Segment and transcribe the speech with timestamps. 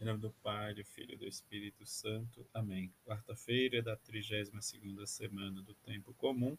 [0.00, 2.46] Em nome do Pai, do Filho e do Espírito Santo.
[2.54, 2.90] Amém.
[3.04, 6.56] Quarta-feira da 32ª semana do Tempo Comum.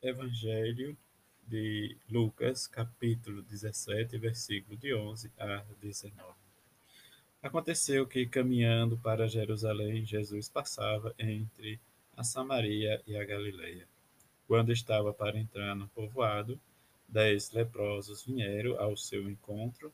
[0.00, 0.96] Evangelho
[1.46, 6.32] de Lucas, capítulo 17, versículo de 11 a 19.
[7.42, 11.78] Aconteceu que, caminhando para Jerusalém, Jesus passava entre
[12.16, 13.86] a Samaria e a Galileia.
[14.46, 16.58] Quando estava para entrar no povoado,
[17.06, 19.92] dez leprosos vieram ao seu encontro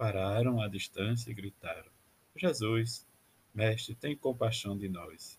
[0.00, 1.90] pararam à distância e gritaram:
[2.34, 3.06] Jesus,
[3.54, 5.38] mestre, tem compaixão de nós.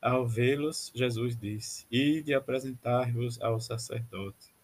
[0.00, 4.54] Ao vê-los, Jesus disse: Ide apresentar-vos ao sacerdote.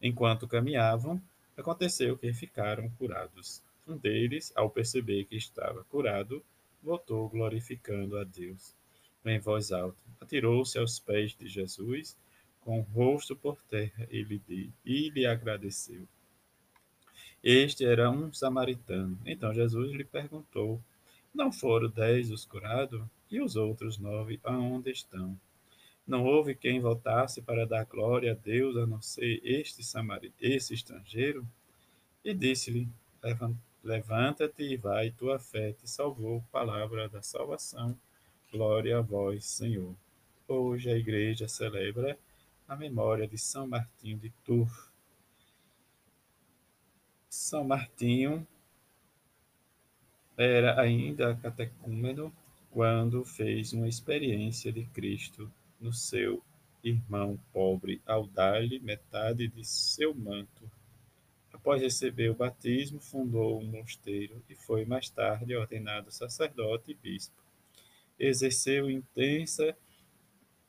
[0.00, 1.20] Enquanto caminhavam,
[1.54, 3.62] aconteceu que ficaram curados.
[3.86, 6.42] Um deles, ao perceber que estava curado,
[6.82, 8.74] voltou glorificando a Deus.
[9.22, 12.16] Em voz alta, atirou-se aos pés de Jesus,
[12.62, 16.08] com o rosto por terra, e lhe, e lhe agradeceu.
[17.48, 19.16] Este era um samaritano.
[19.24, 20.82] Então Jesus lhe perguntou:
[21.32, 23.00] Não foram dez os curados?
[23.30, 25.38] E os outros nove, aonde estão?
[26.04, 29.80] Não houve quem voltasse para dar glória a Deus a não ser este
[30.40, 31.46] esse estrangeiro?
[32.24, 32.88] E disse-lhe:
[33.84, 36.42] Levanta-te e vai, tua fé te salvou.
[36.50, 37.96] Palavra da salvação.
[38.50, 39.94] Glória a vós, Senhor.
[40.48, 42.18] Hoje a igreja celebra
[42.66, 44.95] a memória de São Martinho de Tours
[47.36, 48.46] são Martinho
[50.38, 52.34] era ainda catecúmeno
[52.70, 56.42] quando fez uma experiência de Cristo no seu
[56.82, 60.70] irmão pobre ao dar-lhe metade de seu manto.
[61.52, 67.36] Após receber o batismo, fundou um mosteiro e foi mais tarde ordenado sacerdote e bispo.
[68.18, 69.76] Exerceu intensa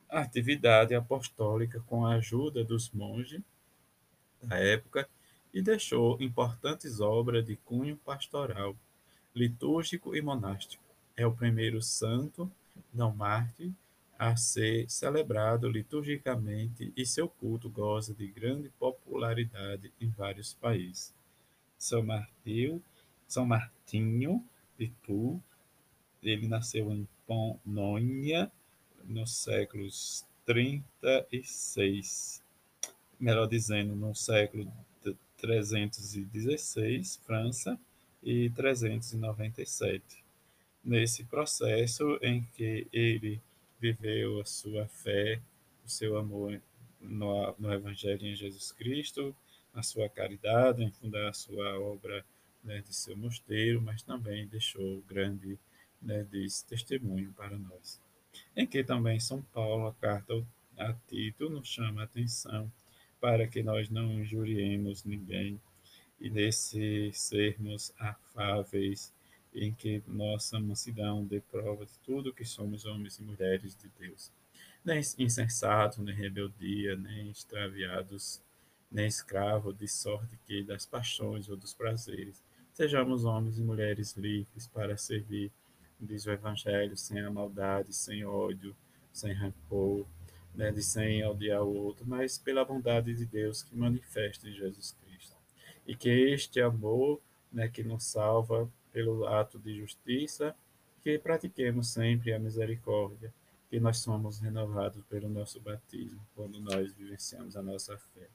[0.09, 3.41] atividade apostólica com a ajuda dos monges
[4.41, 5.09] da época
[5.57, 8.75] e deixou importantes obras de cunho pastoral,
[9.33, 10.83] litúrgico e monástico.
[11.15, 12.51] É o primeiro santo,
[12.93, 13.71] não mártir,
[14.19, 21.11] a ser celebrado liturgicamente e seu culto goza de grande popularidade em vários países.
[21.75, 22.79] São Martinho,
[23.27, 24.45] São Martinho
[24.77, 25.41] de Tours,
[26.21, 28.51] ele nasceu em Ponônia
[29.05, 32.43] nos séculos 36,
[33.19, 34.71] melhor dizendo, no século
[35.37, 37.79] 316, França,
[38.23, 40.03] e 397.
[40.83, 43.41] Nesse processo em que ele
[43.79, 45.39] viveu a sua fé,
[45.85, 46.61] o seu amor
[46.99, 49.35] no, no Evangelho em Jesus Cristo,
[49.73, 52.25] a sua caridade, em fundar a sua obra
[52.63, 55.57] né, de seu mosteiro, mas também deixou grande
[56.01, 56.25] né,
[56.67, 58.01] testemunho para nós.
[58.55, 60.33] Em que também São Paulo, a carta
[60.77, 62.71] a Tito, nos chama a atenção
[63.27, 65.59] para que nós não injuriemos ninguém
[66.17, 69.13] e nesse sermos afáveis,
[69.53, 74.31] em que nossa mansidão dê prova de tudo que somos homens e mulheres de Deus.
[74.81, 78.41] Nem insensatos, nem rebeldia, nem extraviados,
[78.89, 82.41] nem escravos de sorte que das paixões ou dos prazeres.
[82.71, 85.51] Sejamos homens e mulheres livres para servir,
[85.99, 88.73] diz o Evangelho, sem a maldade, sem ódio,
[89.11, 90.07] sem rancor,
[90.53, 94.95] né, de sem odiar o outro, mas pela bondade de Deus que manifesta em Jesus
[95.01, 95.35] Cristo.
[95.85, 97.21] E que este amor
[97.51, 100.55] né, que nos salva pelo ato de justiça,
[101.01, 103.33] que pratiquemos sempre a misericórdia,
[103.69, 108.27] que nós somos renovados pelo nosso batismo, quando nós vivenciamos a nossa fé.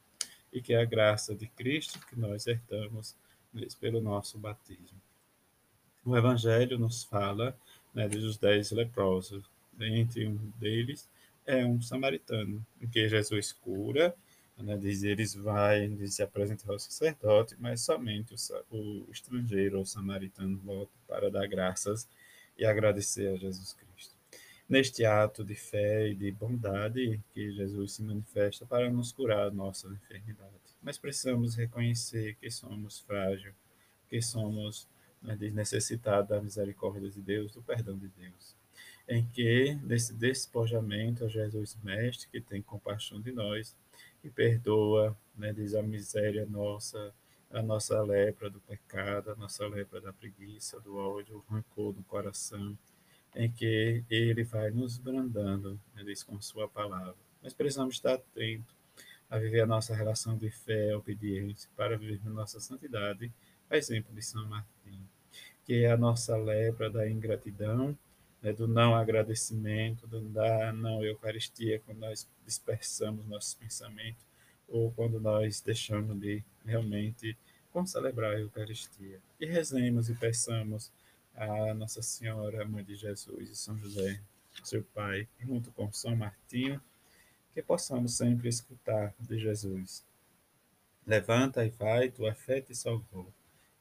[0.52, 3.16] E que a graça de Cristo que nós herdamos
[3.80, 5.00] pelo nosso batismo.
[6.04, 7.56] O Evangelho nos fala
[7.94, 9.44] né, dos dez leprosos,
[9.80, 11.08] entre um deles
[11.46, 14.14] é um samaritano, em que Jesus cura,
[14.58, 18.34] né, diz eles vai, diz, se apresenta ao sacerdote, mas somente
[18.70, 22.08] o, o estrangeiro ou samaritano volta para dar graças
[22.56, 24.14] e agradecer a Jesus Cristo.
[24.68, 29.88] Neste ato de fé e de bondade que Jesus se manifesta para nos curar nossa
[29.88, 30.52] enfermidade.
[30.80, 33.54] Mas precisamos reconhecer que somos frágeis,
[34.08, 34.88] que somos
[35.20, 35.36] né,
[36.28, 38.61] da misericórdia de Deus, do perdão de Deus
[39.08, 43.76] em que, nesse despojamento, Jesus Mestre, que tem compaixão de nós
[44.22, 47.12] e perdoa, né, diz a miséria nossa,
[47.50, 52.02] a nossa lepra do pecado, a nossa lepra da preguiça, do ódio, o rancor do
[52.04, 52.76] coração,
[53.34, 57.16] em que Ele vai nos brandando, né, diz com Sua palavra.
[57.42, 58.74] Nós precisamos estar atentos
[59.28, 63.32] a viver a nossa relação de fé, obediência, para viver nossa santidade,
[63.68, 65.00] a exemplo de São Martim,
[65.64, 67.96] que é a nossa lepra da ingratidão,
[68.42, 74.24] né, do não agradecimento, do da não Eucaristia, quando nós dispersamos nossos pensamentos
[74.68, 77.36] ou quando nós deixamos de realmente
[77.86, 79.20] celebrar a Eucaristia.
[79.40, 80.92] E rezemos e peçamos
[81.34, 84.20] a Nossa Senhora, Mãe de Jesus e São José,
[84.62, 86.80] seu Pai, junto com São Martinho,
[87.54, 90.04] que possamos sempre escutar de Jesus.
[91.06, 93.32] Levanta e vai, tua fé te salvou.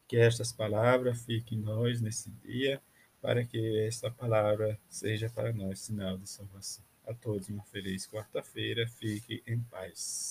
[0.08, 2.82] Que estas palavras fiquem em nós nesse dia,
[3.22, 6.84] para que esta palavra seja para nós sinal de salvação.
[7.06, 10.30] A todos uma feliz quarta-feira, fique em paz.